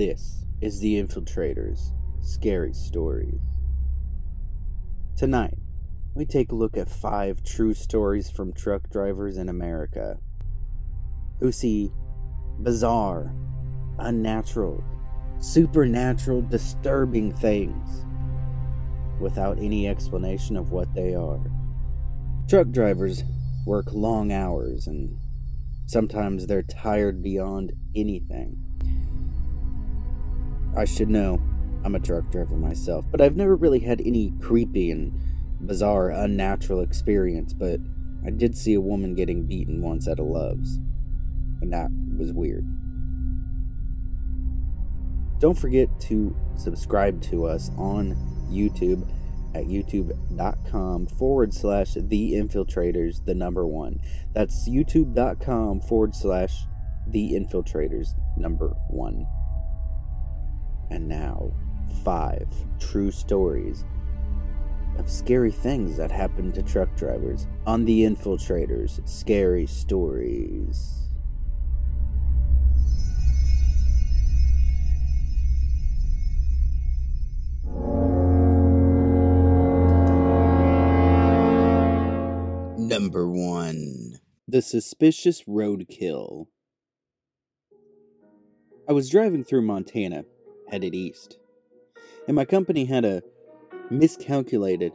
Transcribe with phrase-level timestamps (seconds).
[0.00, 3.42] This is The Infiltrators Scary Stories.
[5.14, 5.58] Tonight,
[6.14, 10.16] we take a look at five true stories from truck drivers in America
[11.38, 11.92] who see
[12.62, 13.34] bizarre,
[13.98, 14.82] unnatural,
[15.38, 18.06] supernatural, disturbing things
[19.20, 21.44] without any explanation of what they are.
[22.48, 23.22] Truck drivers
[23.66, 25.18] work long hours and
[25.84, 28.69] sometimes they're tired beyond anything.
[30.76, 31.40] I should know,
[31.84, 35.12] I'm a truck driver myself, but I've never really had any creepy and
[35.60, 37.52] bizarre, unnatural experience.
[37.52, 37.80] But
[38.24, 40.78] I did see a woman getting beaten once at a Love's,
[41.60, 42.66] and that was weird.
[45.40, 48.14] Don't forget to subscribe to us on
[48.50, 49.08] YouTube
[49.54, 54.00] at youtube.com forward slash the infiltrators, the number one.
[54.32, 56.66] That's youtube.com forward slash
[57.06, 59.26] the infiltrators, number one.
[60.90, 61.52] And now,
[62.04, 63.84] five true stories
[64.98, 69.06] of scary things that happened to truck drivers on the infiltrators.
[69.08, 70.96] Scary stories.
[82.76, 84.18] Number one
[84.48, 86.48] The Suspicious Roadkill.
[88.88, 90.24] I was driving through Montana,
[90.70, 91.38] headed east,
[92.26, 93.22] and my company had a
[93.90, 94.92] miscalculated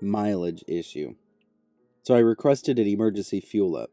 [0.00, 1.14] mileage issue.
[2.02, 3.90] So I requested an emergency fuel up.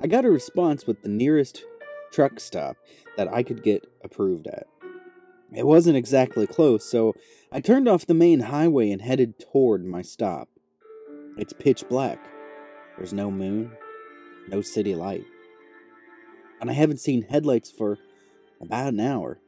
[0.00, 1.64] I got a response with the nearest
[2.12, 2.76] truck stop
[3.16, 4.66] that I could get approved at.
[5.52, 7.14] It wasn't exactly close, so
[7.50, 10.48] I turned off the main highway and headed toward my stop.
[11.36, 12.24] It's pitch black.
[12.96, 13.72] There's no moon,
[14.48, 15.24] no city light.
[16.60, 17.98] And I haven't seen headlights for
[18.60, 19.40] about an hour.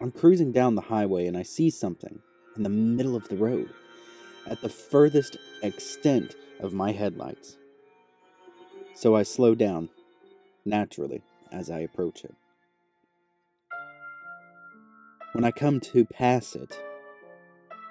[0.00, 2.20] I'm cruising down the highway and I see something
[2.56, 3.68] in the middle of the road,
[4.46, 7.56] at the furthest extent of my headlights.
[8.94, 9.90] So I slow down,
[10.64, 11.22] naturally,
[11.52, 12.34] as I approach it.
[15.32, 16.80] When I come to pass it,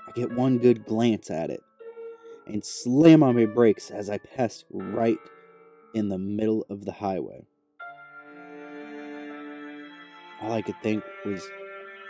[0.08, 1.62] I get one good glance at it
[2.48, 5.20] and slam on my brakes as I pass right
[5.94, 7.46] in the middle of the highway.
[10.42, 11.48] All I could think was,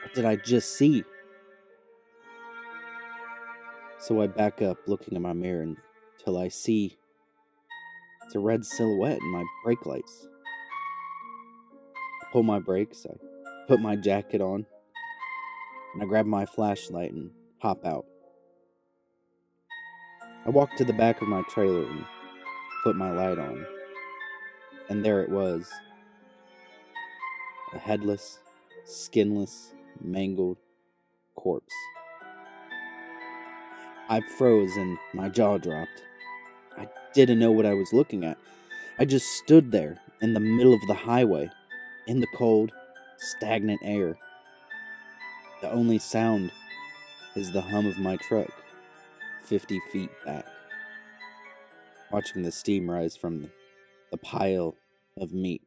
[0.04, 1.04] what did I just see?
[4.00, 5.76] So I back up looking in my mirror
[6.18, 6.98] until I see
[8.26, 10.28] it's a red silhouette in my brake lights.
[12.22, 13.16] I pull my brakes, I
[13.68, 14.66] put my jacket on,
[15.94, 18.06] and I grab my flashlight and hop out.
[20.46, 22.06] I walk to the back of my trailer and
[22.84, 23.66] put my light on.
[24.90, 25.70] And there it was
[27.74, 28.40] a headless,
[28.86, 30.58] skinless, mangled
[31.36, 31.74] corpse.
[34.10, 36.04] I froze and my jaw dropped.
[36.78, 38.38] I didn't know what I was looking at.
[38.98, 41.50] I just stood there in the middle of the highway,
[42.08, 42.72] in the cold,
[43.18, 44.18] stagnant air.
[45.62, 46.52] The only sound
[47.36, 48.50] is the hum of my truck.
[49.44, 50.46] 50 feet back,
[52.12, 53.50] watching the steam rise from
[54.12, 54.76] the pile
[55.18, 55.64] of meat.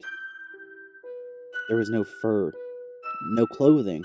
[1.68, 2.52] There was no fur,
[3.34, 4.04] no clothing,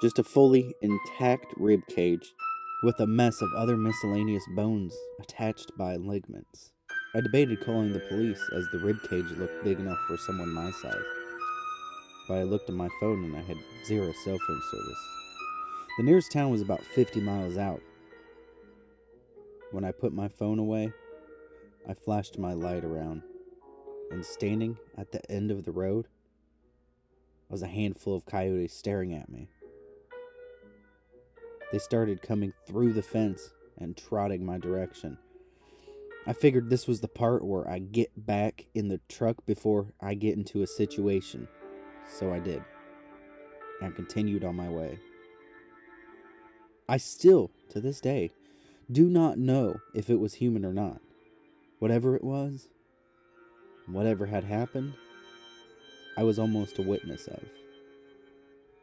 [0.00, 2.34] just a fully intact rib cage
[2.82, 6.72] with a mess of other miscellaneous bones attached by ligaments.
[7.14, 10.70] I debated calling the police as the rib cage looked big enough for someone my
[10.70, 10.94] size.
[12.28, 13.56] But I looked at my phone and I had
[13.86, 14.98] zero cell phone service.
[15.96, 17.80] The nearest town was about 50 miles out,
[19.70, 20.94] when I put my phone away,
[21.86, 23.22] I flashed my light around,
[24.10, 26.08] and standing at the end of the road
[27.50, 29.50] was a handful of coyotes staring at me.
[31.72, 35.18] They started coming through the fence and trotting my direction.
[36.26, 40.14] I figured this was the part where I get back in the truck before I
[40.14, 41.48] get into a situation,
[42.06, 42.62] so I did,
[43.80, 44.98] and continued on my way.
[46.88, 48.30] I still, to this day,
[48.90, 51.00] do not know if it was human or not.
[51.78, 52.68] Whatever it was,
[53.86, 54.94] whatever had happened,
[56.16, 57.42] I was almost a witness of.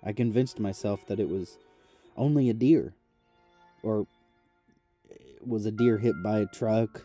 [0.03, 1.57] I convinced myself that it was
[2.15, 2.93] only a deer,
[3.83, 4.07] or
[5.45, 7.03] was a deer hit by a truck,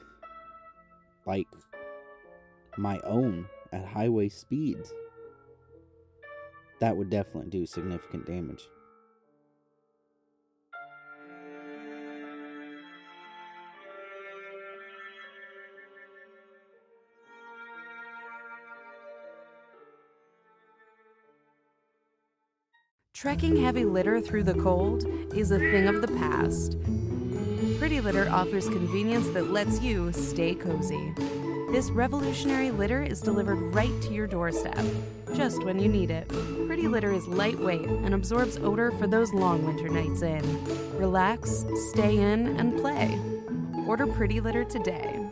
[1.26, 1.46] like
[2.76, 4.92] my own at highway speeds.
[6.80, 8.66] That would definitely do significant damage.
[23.20, 26.78] Trekking heavy litter through the cold is a thing of the past.
[27.78, 31.12] Pretty Litter offers convenience that lets you stay cozy.
[31.70, 34.82] This revolutionary litter is delivered right to your doorstep,
[35.34, 36.28] just when you need it.
[36.66, 40.42] Pretty Litter is lightweight and absorbs odor for those long winter nights in.
[40.96, 43.20] Relax, stay in, and play.
[43.86, 45.28] Order Pretty Litter today.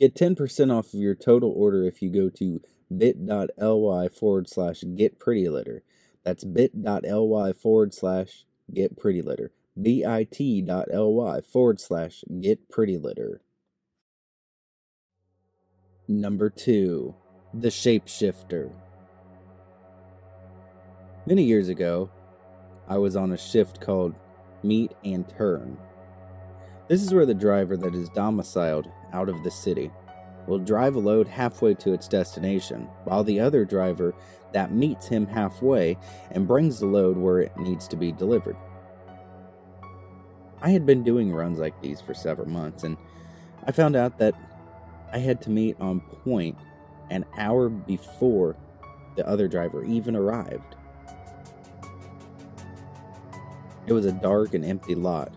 [0.00, 2.62] Get 10% off of your total order if you go to
[2.96, 5.82] bit.ly forward slash get pretty litter.
[6.24, 9.52] That's bit.ly forward slash get pretty litter.
[9.80, 13.40] bit.ly forward slash get pretty litter.
[16.06, 17.14] Number two,
[17.52, 18.72] the shapeshifter.
[21.26, 22.10] Many years ago,
[22.88, 24.14] I was on a shift called
[24.62, 25.76] Meet and Turn.
[26.88, 29.90] This is where the driver that is domiciled out of the city
[30.48, 34.14] will drive a load halfway to its destination, while the other driver
[34.52, 35.96] that meets him halfway
[36.30, 38.56] and brings the load where it needs to be delivered.
[40.60, 42.96] I had been doing runs like these for several months, and
[43.64, 44.34] I found out that
[45.12, 46.56] I had to meet on point
[47.10, 48.56] an hour before
[49.16, 50.74] the other driver even arrived.
[53.86, 55.32] It was a dark and empty lot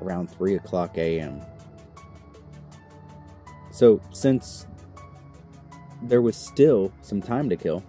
[0.00, 1.40] around 3 o'clock a.m.
[3.82, 4.68] So, since
[6.02, 7.82] there was still some time to kill,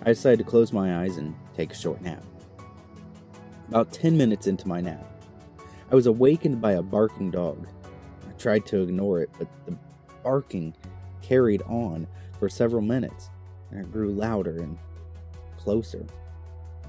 [0.00, 2.24] I decided to close my eyes and take a short nap.
[3.68, 5.04] About 10 minutes into my nap,
[5.92, 7.68] I was awakened by a barking dog.
[8.26, 9.76] I tried to ignore it, but the
[10.22, 10.74] barking
[11.20, 12.06] carried on
[12.38, 13.28] for several minutes,
[13.70, 14.78] and it grew louder and
[15.58, 16.06] closer.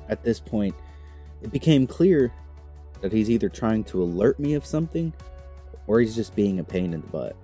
[0.07, 0.75] At this point,
[1.41, 2.31] it became clear
[3.01, 5.11] that he's either trying to alert me of something
[5.87, 7.35] or he's just being a pain in the butt.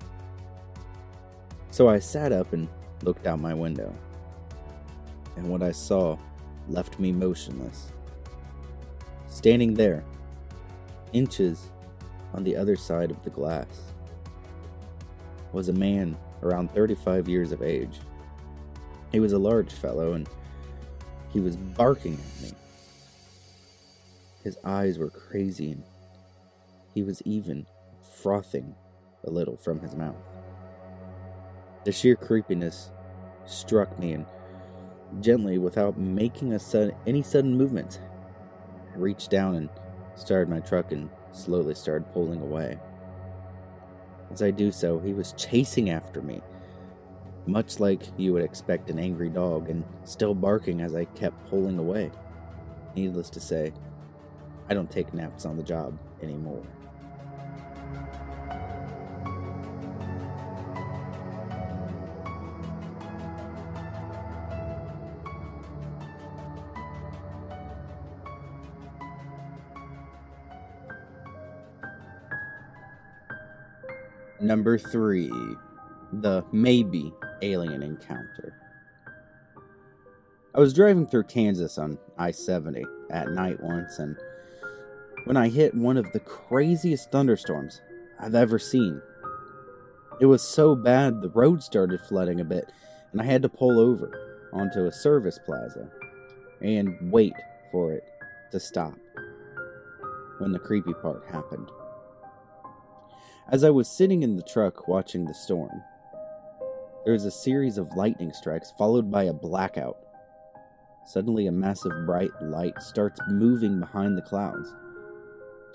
[1.72, 2.68] So I sat up and
[3.02, 3.96] looked out my window,
[5.38, 6.18] and what I saw
[6.68, 7.94] left me motionless.
[9.28, 10.04] Standing there,
[11.14, 11.70] inches
[12.34, 13.94] on the other side of the glass,
[15.54, 18.00] was a man around 35 years of age.
[19.14, 20.28] He was a large fellow and
[21.30, 22.52] he was barking at me.
[24.44, 25.84] His eyes were crazy and
[26.94, 27.66] he was even
[28.22, 28.76] frothing
[29.24, 30.31] a little from his mouth.
[31.84, 32.92] The sheer creepiness
[33.46, 34.26] struck me and
[35.20, 38.00] gently, without making a sudden, any sudden movements,
[38.94, 39.70] I reached down and
[40.16, 42.78] started my truck and slowly started pulling away.
[44.32, 46.42] As I do so, he was chasing after me,
[47.46, 51.80] much like you would expect an angry dog, and still barking as I kept pulling
[51.80, 52.12] away.
[52.96, 53.74] Needless to say,
[54.70, 56.64] I don't take naps on the job anymore.
[74.42, 75.32] Number three,
[76.12, 78.58] the maybe alien encounter.
[80.56, 84.18] I was driving through Kansas on I 70 at night once, and
[85.26, 87.82] when I hit one of the craziest thunderstorms
[88.20, 89.04] I've ever seen.
[90.20, 92.72] It was so bad the road started flooding a bit,
[93.12, 94.12] and I had to pull over
[94.52, 95.88] onto a service plaza
[96.62, 97.34] and wait
[97.72, 98.04] for it
[98.52, 98.98] to stop
[100.40, 101.70] when the creepy part happened.
[103.52, 105.84] As I was sitting in the truck watching the storm,
[107.04, 109.98] there was a series of lightning strikes followed by a blackout.
[111.06, 114.74] Suddenly, a massive bright light starts moving behind the clouds.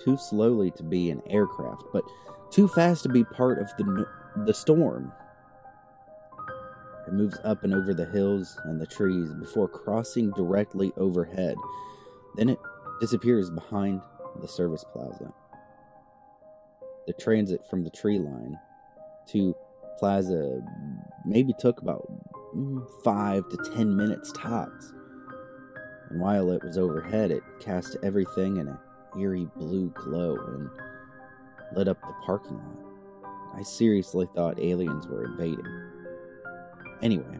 [0.03, 2.03] Too slowly to be an aircraft, but
[2.49, 4.07] too fast to be part of the,
[4.37, 5.11] the storm.
[7.05, 11.57] It moves up and over the hills and the trees before crossing directly overhead.
[12.37, 12.59] Then it
[12.99, 14.01] disappears behind
[14.41, 15.31] the service plaza
[17.07, 18.57] the transit from the tree line
[19.29, 19.55] to
[19.97, 20.61] Plaza
[21.25, 22.07] maybe took about
[22.55, 24.93] mm, five to ten minutes tops.
[26.09, 28.79] And while it was overhead, it cast everything in a
[29.19, 30.69] eerie blue glow and
[31.75, 33.29] lit up the parking lot.
[33.55, 35.65] I seriously thought aliens were invading.
[37.01, 37.37] Anyway,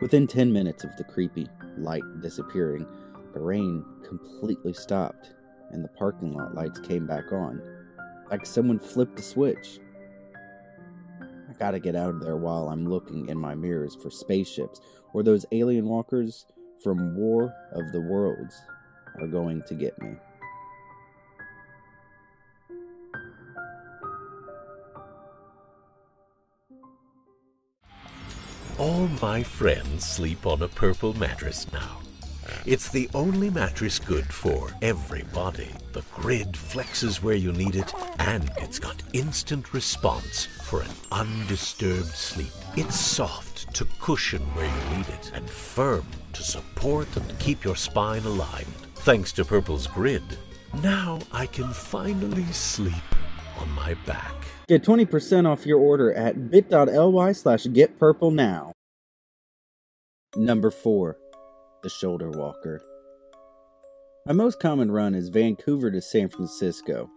[0.00, 2.86] Within 10 minutes of the creepy light disappearing,
[3.32, 5.32] the rain completely stopped
[5.70, 7.62] and the parking lot lights came back on,
[8.30, 9.78] like someone flipped a switch.
[11.20, 14.80] I gotta get out of there while I'm looking in my mirrors for spaceships
[15.12, 16.46] or those alien walkers
[16.82, 18.60] from War of the Worlds
[19.20, 20.16] are going to get me.
[28.76, 32.03] All my friends sleep on a purple mattress now.
[32.66, 35.70] It's the only mattress good for everybody.
[35.92, 42.14] The grid flexes where you need it, and it's got instant response for an undisturbed
[42.14, 42.52] sleep.
[42.76, 47.76] It's soft to cushion where you need it, and firm to support and keep your
[47.76, 48.66] spine aligned.
[48.96, 50.22] Thanks to Purple's grid,
[50.82, 52.94] now I can finally sleep
[53.58, 54.34] on my back.
[54.68, 58.72] Get 20% off your order at bit.ly slash getpurplenow.
[60.36, 61.16] Number 4.
[61.84, 62.80] The Shoulder Walker.
[64.24, 67.10] My most common run is Vancouver to San Francisco.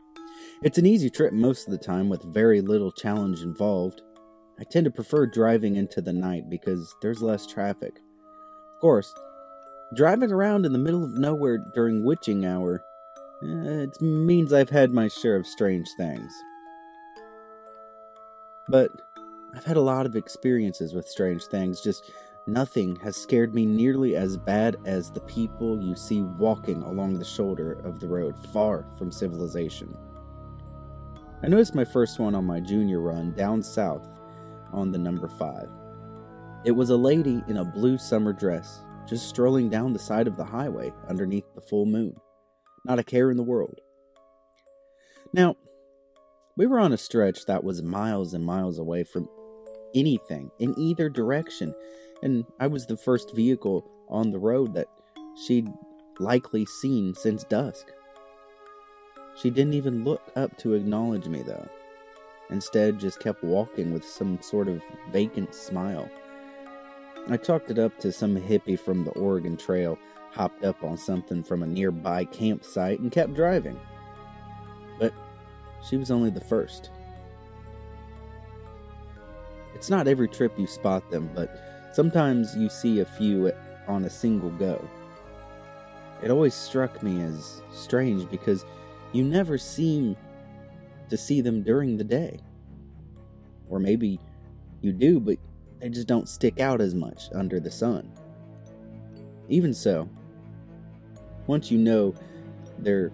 [0.62, 4.02] It's an easy trip most of the time with very little challenge involved.
[4.60, 7.96] I tend to prefer driving into the night because there's less traffic.
[7.96, 9.14] Of course,
[9.96, 12.84] driving around in the middle of nowhere during witching hour,
[13.44, 16.34] eh, it means I've had my share of strange things.
[18.68, 18.92] But
[19.56, 22.12] I've had a lot of experiences with strange things, just
[22.48, 27.26] nothing has scared me nearly as bad as the people you see walking along the
[27.26, 29.96] shoulder of the road far from civilization.
[31.44, 34.08] I noticed my first one on my junior run down south
[34.72, 35.70] on the number 5.
[36.66, 40.36] It was a lady in a blue summer dress, just strolling down the side of
[40.36, 42.16] the highway underneath the full moon.
[42.86, 43.80] Not a care in the world.
[45.34, 45.56] Now,
[46.56, 49.30] we were on a stretch that was miles and miles away from
[49.94, 51.76] anything in either direction,
[52.22, 54.88] and I was the first vehicle on the road that
[55.46, 55.68] she'd
[56.20, 57.92] likely seen since dusk.
[59.36, 61.68] She didn't even look up to acknowledge me, though.
[62.50, 64.82] Instead, just kept walking with some sort of
[65.12, 66.10] vacant smile.
[67.30, 70.00] I chalked it up to some hippie from the Oregon Trail,
[70.32, 73.80] hopped up on something from a nearby campsite, and kept driving.
[74.98, 75.14] But
[75.88, 76.90] she was only the first.
[79.76, 83.52] It's not every trip you spot them, but sometimes you see a few
[83.88, 84.88] on a single go.
[86.22, 88.66] It always struck me as strange because
[89.14, 90.16] you never seem
[91.10, 92.40] to see them during the day.
[93.68, 94.20] Or maybe
[94.80, 95.40] you do, but
[95.80, 98.12] they just don't stick out as much under the sun.
[99.50, 100.08] Even so,
[101.48, 102.14] once you know
[102.78, 103.12] they're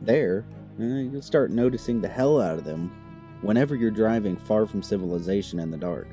[0.00, 0.46] there,
[0.80, 5.60] uh, you'll start noticing the hell out of them whenever you're driving far from civilization
[5.60, 6.08] in the dark.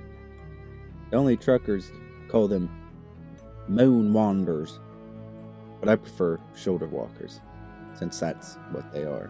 [1.12, 1.94] The only truckers
[2.30, 2.70] call them
[3.68, 4.80] moon wanderers,
[5.80, 7.42] but I prefer shoulder walkers,
[7.94, 9.30] since that's what they are.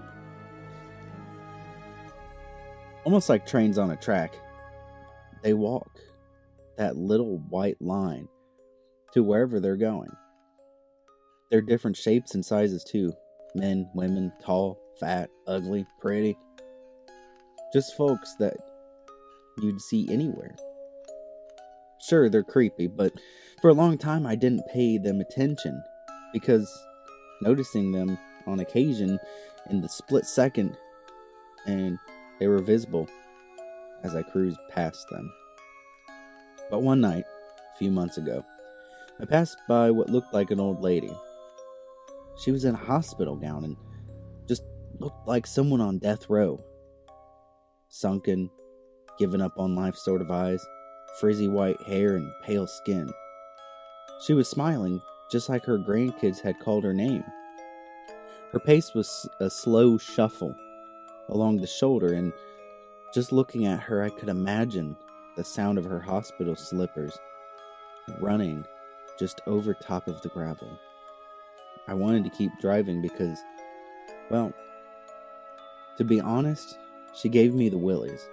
[3.05, 4.35] Almost like trains on a track,
[5.41, 5.89] they walk
[6.77, 8.27] that little white line
[9.13, 10.09] to wherever they're going.
[11.49, 13.13] They're different shapes and sizes too
[13.55, 16.37] men, women, tall, fat, ugly, pretty.
[17.73, 18.57] Just folks that
[19.59, 20.55] you'd see anywhere.
[22.01, 23.13] Sure, they're creepy, but
[23.61, 25.83] for a long time I didn't pay them attention
[26.33, 26.71] because
[27.41, 29.19] noticing them on occasion
[29.69, 30.77] in the split second
[31.65, 31.97] and
[32.39, 33.07] they were visible
[34.03, 35.31] as I cruised past them.
[36.69, 37.25] But one night,
[37.75, 38.45] a few months ago,
[39.19, 41.11] I passed by what looked like an old lady.
[42.41, 43.75] She was in a hospital gown and
[44.47, 44.63] just
[44.99, 46.63] looked like someone on death row.
[47.89, 48.49] Sunken,
[49.17, 50.65] given up on life sort of eyes,
[51.19, 53.11] frizzy white hair, and pale skin.
[54.21, 55.01] She was smiling,
[55.31, 57.23] just like her grandkids had called her name.
[58.51, 60.55] Her pace was a slow shuffle
[61.29, 62.33] along the shoulder, and
[63.13, 64.95] just looking at her, I could imagine
[65.35, 67.17] the sound of her hospital slippers
[68.19, 68.65] running
[69.17, 70.79] just over top of the gravel.
[71.87, 73.37] I wanted to keep driving because,
[74.29, 74.53] well,
[75.97, 76.77] to be honest,
[77.13, 78.27] she gave me the willies.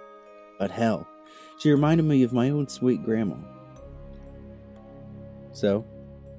[0.59, 1.07] But hell,
[1.59, 3.35] she reminded me of my own sweet grandma.
[5.51, 5.85] So,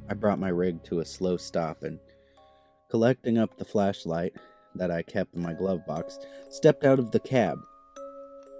[0.08, 1.98] I brought my rig to a slow stop and,
[2.88, 4.34] collecting up the flashlight
[4.74, 6.18] that I kept in my glove box,
[6.50, 7.58] stepped out of the cab.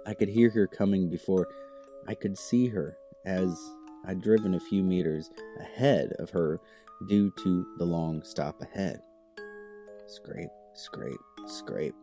[0.05, 1.47] I could hear her coming before
[2.07, 3.57] I could see her as
[4.05, 6.59] I'd driven a few meters ahead of her
[7.07, 9.01] due to the long stop ahead.
[10.07, 11.95] Scrape, scrape, scrape.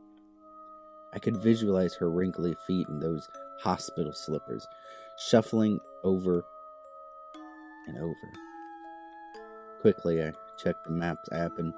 [1.12, 3.28] I could visualize her wrinkly feet in those
[3.60, 4.66] hospital slippers,
[5.18, 6.44] shuffling over
[7.86, 8.32] and over.
[9.80, 11.72] Quickly, I checked the Maps app and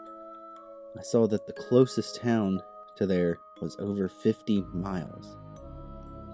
[0.98, 2.62] I saw that the closest town
[2.96, 5.36] to there was over 50 miles.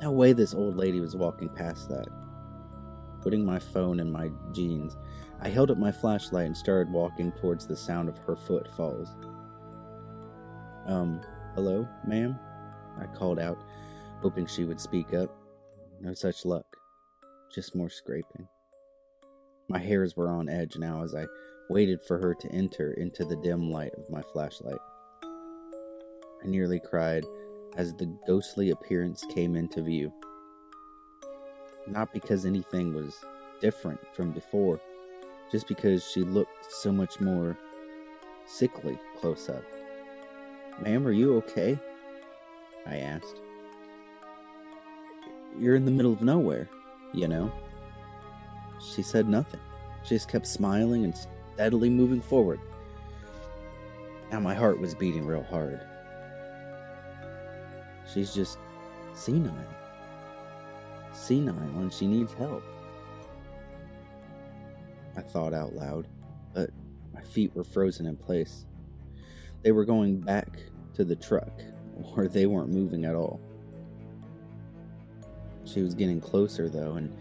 [0.01, 2.07] No way this old lady was walking past that.
[3.21, 4.97] Putting my phone in my jeans,
[5.41, 9.09] I held up my flashlight and started walking towards the sound of her footfalls.
[10.87, 11.21] Um,
[11.55, 12.39] hello, ma'am?
[13.01, 13.59] I called out,
[14.21, 15.35] hoping she would speak up.
[16.01, 16.67] No such luck,
[17.53, 18.49] just more scraping.
[19.69, 21.27] My hairs were on edge now as I
[21.71, 24.81] waited for her to enter into the dim light of my flashlight.
[26.43, 27.25] I nearly cried
[27.77, 30.13] as the ghostly appearance came into view.
[31.87, 33.17] Not because anything was
[33.61, 34.81] different from before,
[35.51, 37.57] just because she looked so much more
[38.47, 39.63] sickly close up.
[40.83, 41.79] Ma'am, are you okay?
[42.87, 43.41] I asked.
[45.59, 46.69] You're in the middle of nowhere,
[47.13, 47.53] you know?
[48.81, 49.61] She said nothing.
[50.03, 51.15] She just kept smiling and
[51.55, 52.61] steadily moving forward.
[54.33, 55.81] Now my heart was beating real hard.
[58.13, 58.59] She's just
[59.15, 59.55] senile.
[61.13, 62.65] Senile and she needs help.
[65.17, 66.09] I thought out loud,
[66.53, 66.71] but
[67.13, 68.67] my feet were frozen in place.
[69.63, 70.59] They were going back
[70.95, 71.63] to the truck,
[72.17, 73.41] or they weren't moving at all.
[75.65, 77.13] She was getting closer, though, and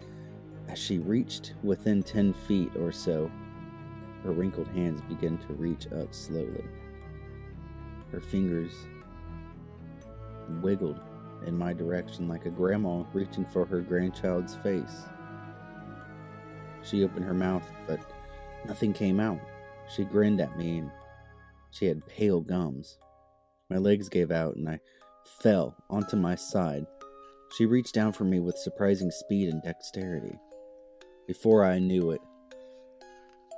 [0.67, 3.31] as she reached within 10 feet or so,
[4.23, 6.63] her wrinkled hands began to reach up slowly.
[8.11, 8.71] Her fingers
[10.61, 10.99] wiggled
[11.45, 15.03] in my direction like a grandma reaching for her grandchild's face.
[16.83, 17.99] She opened her mouth, but
[18.65, 19.39] nothing came out.
[19.93, 20.91] She grinned at me and
[21.71, 22.97] she had pale gums.
[23.69, 24.79] My legs gave out and I
[25.25, 26.85] fell onto my side.
[27.57, 30.39] She reached down for me with surprising speed and dexterity.
[31.27, 32.21] Before I knew it,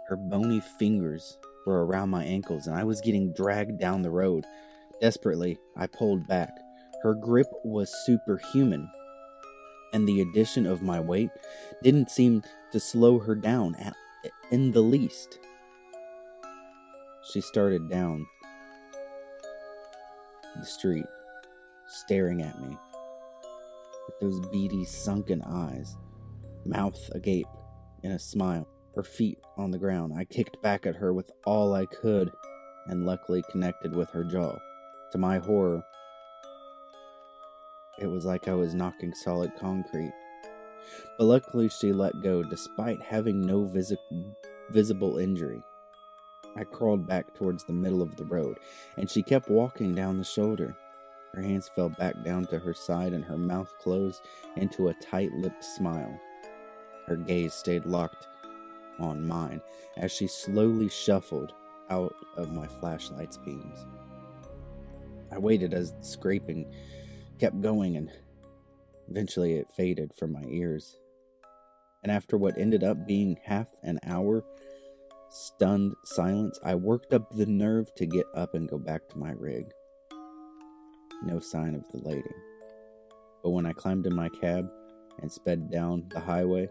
[0.10, 4.44] her bony fingers were around my ankles, and I was getting dragged down the road.
[5.00, 6.50] Desperately, I pulled back.
[7.04, 8.90] Her grip was superhuman,
[9.94, 11.30] and the addition of my weight
[11.82, 12.44] didn't seem
[12.74, 13.96] to slow her down at,
[14.52, 15.40] in the least.
[17.32, 18.28] She started down
[20.60, 21.06] the street,
[21.88, 22.78] staring at me
[24.06, 25.96] with those beady, sunken eyes,
[26.66, 27.48] mouth agape
[28.04, 30.14] in a smile her feet on the ground.
[30.18, 32.32] I kicked back at her with all I could
[32.88, 34.58] and luckily connected with her jaw.
[35.12, 35.84] To my horror,
[38.00, 40.14] it was like I was knocking solid concrete.
[41.18, 43.98] But luckily, she let go despite having no visi-
[44.70, 45.62] visible injury.
[46.56, 48.60] I crawled back towards the middle of the road,
[48.98, 50.78] and she kept walking down the shoulder.
[51.36, 54.22] Her hands fell back down to her side, and her mouth closed
[54.56, 56.18] into a tight lipped smile.
[57.08, 58.26] Her gaze stayed locked
[59.00, 59.62] on mine
[59.98, 61.54] as she slowly shuffled
[61.90, 63.86] out of my flashlight's beams.
[65.30, 66.72] I waited as the scraping
[67.38, 68.10] kept going and
[69.10, 70.98] eventually it faded from my ears.
[72.02, 74.46] And after what ended up being half an hour
[75.30, 79.32] stunned silence, I worked up the nerve to get up and go back to my
[79.32, 79.66] rig.
[81.24, 82.34] No sign of the lady.
[83.44, 84.70] But when I climbed in my cab
[85.22, 86.70] and sped down the highway,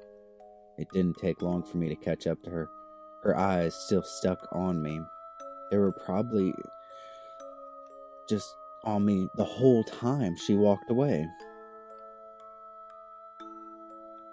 [0.79, 2.69] it didn't take long for me to catch up to her,
[3.23, 5.01] her eyes still stuck on me.
[5.71, 6.53] They were probably
[8.29, 11.27] just on me the whole time she walked away.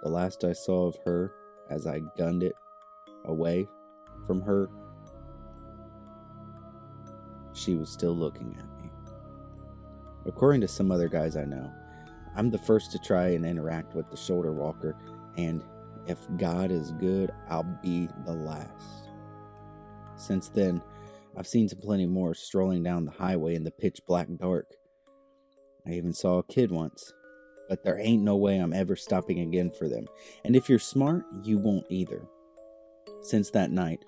[0.03, 1.31] The last I saw of her
[1.69, 2.55] as I gunned it
[3.25, 3.67] away
[4.25, 4.67] from her,
[7.53, 8.80] she was still looking at me.
[10.25, 11.71] According to some other guys I know,
[12.35, 14.95] I'm the first to try and interact with the shoulder walker,
[15.37, 15.63] and
[16.07, 19.09] if God is good, I'll be the last.
[20.15, 20.81] Since then,
[21.35, 24.67] I've seen some plenty more strolling down the highway in the pitch black dark.
[25.85, 27.11] I even saw a kid once,
[27.67, 30.05] but there ain't no way I'm ever stopping again for them.
[30.45, 32.27] And if you're smart, you won't either.
[33.21, 34.03] Since that night,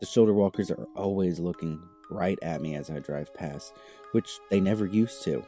[0.00, 3.74] the shoulder walkers are always looking right at me as I drive past,
[4.12, 5.44] which they never used to.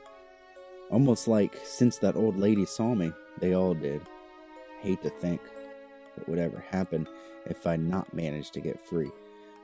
[0.91, 4.03] Almost like since that old lady saw me, they all did.
[4.81, 5.41] Hate to think
[6.15, 7.07] what would ever happen
[7.47, 9.11] if I not managed to get free.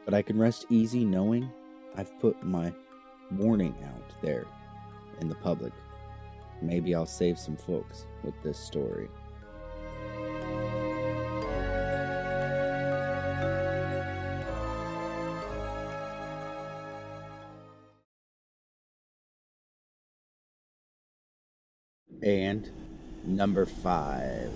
[0.05, 1.51] But I can rest easy knowing
[1.97, 2.73] I've put my
[3.33, 4.47] warning out there
[5.21, 5.73] in the public.
[6.63, 9.09] Maybe I'll save some folks with this story.
[22.27, 22.69] And
[23.25, 24.51] number five.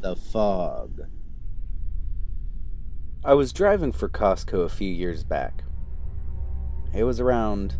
[0.00, 1.08] The Fog.
[3.24, 5.64] I was driving for Costco a few years back.
[6.94, 7.74] It was around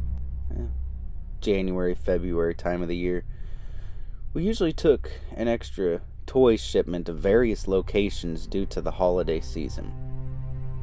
[0.50, 0.62] eh,
[1.40, 3.24] January, February time of the year.
[4.34, 9.92] We usually took an extra toy shipment to various locations due to the holiday season.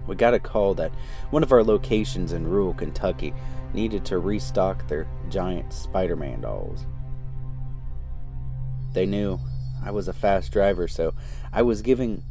[0.08, 0.94] We got a call that
[1.30, 3.34] one of our locations in rural Kentucky
[3.74, 6.86] needed to restock their giant Spider Man dolls.
[8.96, 9.42] They knew
[9.84, 11.14] I was a fast driver, so
[11.52, 12.24] I was giving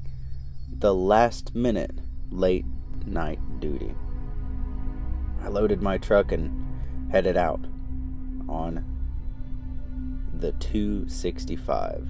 [0.66, 1.90] the last minute
[2.30, 2.64] late
[3.04, 3.94] night duty.
[5.42, 7.60] I loaded my truck and headed out
[8.48, 8.82] on
[10.32, 12.08] the 265.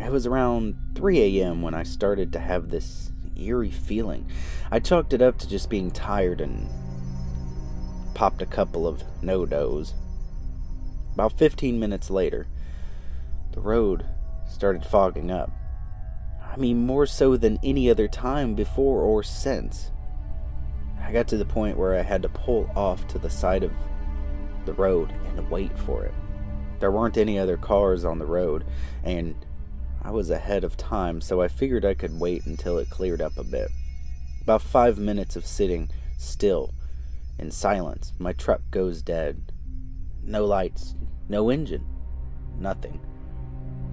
[0.00, 1.60] It was around 3 a.m.
[1.60, 4.26] when I started to have this eerie feeling.
[4.70, 6.70] I chalked it up to just being tired and
[8.14, 9.92] popped a couple of NoDoz.
[11.18, 12.46] About 15 minutes later,
[13.50, 14.06] the road
[14.46, 15.50] started fogging up.
[16.40, 19.90] I mean, more so than any other time before or since.
[21.02, 23.72] I got to the point where I had to pull off to the side of
[24.64, 26.14] the road and wait for it.
[26.78, 28.64] There weren't any other cars on the road,
[29.02, 29.34] and
[30.00, 33.36] I was ahead of time, so I figured I could wait until it cleared up
[33.36, 33.72] a bit.
[34.40, 36.74] About five minutes of sitting still
[37.40, 39.50] in silence, my truck goes dead.
[40.22, 40.94] No lights,
[41.28, 41.86] no engine,
[42.58, 43.00] nothing.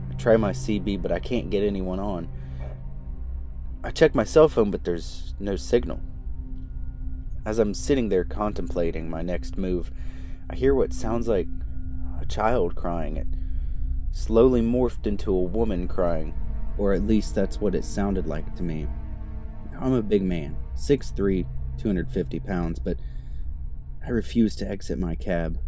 [0.09, 2.29] I try my CB, but I can't get anyone on.
[3.83, 5.99] I check my cell phone, but there's no signal.
[7.45, 9.91] As I'm sitting there contemplating my next move,
[10.49, 11.47] I hear what sounds like
[12.19, 13.17] a child crying.
[13.17, 13.27] It
[14.11, 16.33] slowly morphed into a woman crying,
[16.77, 18.87] or at least that's what it sounded like to me.
[19.79, 21.45] I'm a big man, 6'3,
[21.77, 22.97] 250 pounds, but
[24.05, 25.59] I refuse to exit my cab.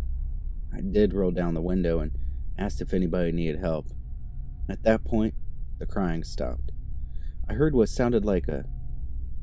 [0.74, 2.12] I did roll down the window and
[2.58, 3.88] asked if anybody needed help.
[4.70, 5.34] At that point,
[5.80, 6.72] the crying stopped.
[7.50, 8.66] I heard what sounded like a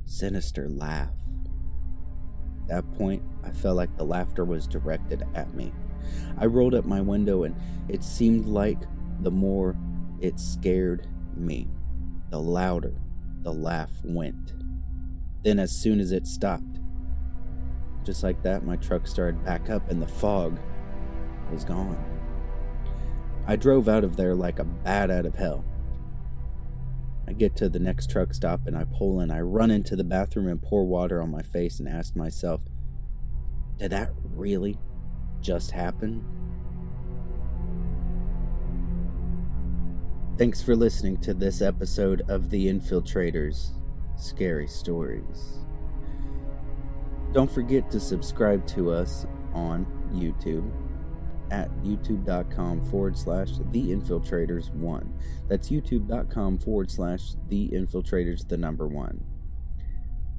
[0.04, 1.14] sinister laugh.
[2.62, 5.72] At that point, I felt like the laughter was directed at me.
[6.38, 7.56] I rolled up my window, and
[7.88, 8.78] it seemed like
[9.20, 9.76] the more
[10.20, 11.06] it scared
[11.37, 11.68] me,
[12.30, 12.94] the louder
[13.42, 14.54] the laugh went.
[15.42, 16.80] Then, as soon as it stopped,
[18.04, 20.58] just like that, my truck started back up and the fog
[21.50, 22.02] was gone.
[23.46, 25.64] I drove out of there like a bat out of hell.
[27.26, 29.30] I get to the next truck stop and I pull in.
[29.30, 32.61] I run into the bathroom and pour water on my face and ask myself,
[33.78, 34.78] did that really
[35.40, 36.24] just happen?
[40.37, 43.70] Thanks for listening to this episode of The Infiltrators
[44.16, 45.59] Scary Stories.
[47.33, 50.70] Don't forget to subscribe to us on YouTube
[51.54, 55.16] at youtube.com forward slash the infiltrators one.
[55.48, 59.24] That's youtube.com forward slash the infiltrators, the number one.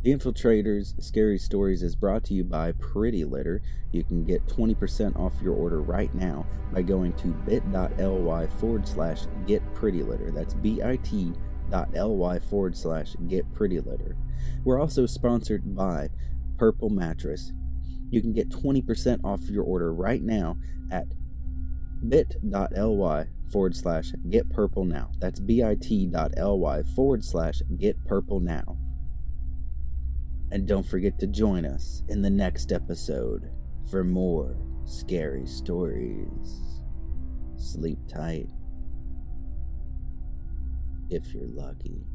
[0.04, 3.64] The Infiltrators Scary Stories is brought to you by Pretty Litter.
[3.92, 9.22] You can get 20% off your order right now by going to bit.ly forward slash
[9.48, 10.30] get pretty litter.
[10.30, 14.16] That's bit.ly forward slash get pretty litter.
[14.64, 16.10] We're also sponsored by
[16.60, 17.52] Purple Mattress.
[18.10, 20.58] You can get 20% off your order right now
[20.92, 21.06] at
[22.08, 25.12] bit.ly forward slash get purple now.
[25.20, 28.78] That's bit.ly forward slash get purple now.
[30.52, 33.50] And don't forget to join us in the next episode
[33.90, 36.82] for more scary stories.
[37.58, 38.50] Sleep tight.
[41.10, 42.15] If you're lucky.